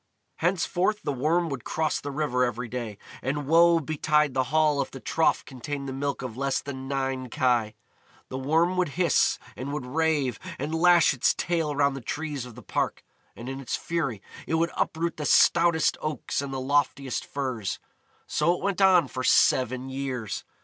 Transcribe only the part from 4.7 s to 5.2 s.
if the